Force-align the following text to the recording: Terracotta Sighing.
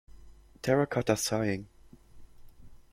Terracotta 0.63 1.15
Sighing. 1.15 1.67